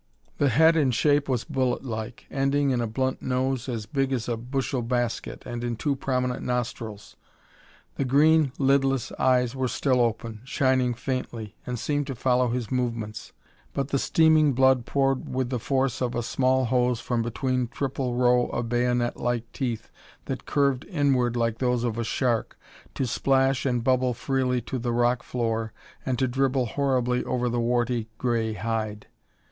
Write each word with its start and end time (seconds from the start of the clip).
The 0.39 0.49
head 0.49 0.75
in 0.75 0.89
shape 0.89 1.29
was 1.29 1.43
bullet 1.43 1.85
like, 1.85 2.25
ending 2.31 2.71
in 2.71 2.81
a 2.81 2.87
blunt 2.87 3.21
nose 3.21 3.69
as 3.69 3.85
big 3.85 4.11
as 4.11 4.27
a 4.27 4.35
bushel 4.35 4.81
basket 4.81 5.43
and 5.45 5.63
in 5.63 5.75
two 5.75 5.95
prominent 5.95 6.41
nostrils. 6.43 7.15
The 7.97 8.03
green, 8.05 8.51
lidless 8.57 9.11
eyes 9.19 9.55
were 9.55 9.67
still 9.67 10.01
open, 10.01 10.41
shining 10.43 10.95
faintly, 10.95 11.55
and 11.67 11.77
seemed 11.77 12.07
to 12.07 12.15
follow 12.15 12.47
his 12.49 12.71
movements, 12.71 13.31
but 13.73 13.89
the 13.89 13.99
steaming 13.99 14.53
blood 14.53 14.87
poured 14.87 15.29
with 15.31 15.51
the 15.51 15.59
force 15.59 16.01
of 16.01 16.15
a 16.15 16.23
small 16.23 16.65
hose 16.65 16.99
from 16.99 17.21
between 17.21 17.67
triple 17.67 18.15
row 18.15 18.47
of 18.47 18.69
bayonetlike 18.69 19.43
teeth 19.53 19.91
that 20.25 20.47
curved 20.47 20.83
inward 20.85 21.35
like 21.35 21.59
those 21.59 21.83
of 21.83 21.99
a 21.99 22.03
shark, 22.03 22.57
to 22.95 23.05
splash 23.05 23.67
and 23.67 23.83
bubble 23.83 24.15
freely 24.15 24.61
to 24.61 24.79
the 24.79 24.91
rock 24.93 25.21
floor 25.21 25.73
and 26.03 26.17
to 26.17 26.27
dribble 26.27 26.65
horribly 26.73 27.23
over 27.23 27.47
the 27.47 27.59
warty, 27.59 28.09
gray 28.17 28.53
hide. 28.53 29.05